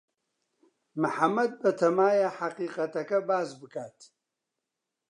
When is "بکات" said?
3.61-3.97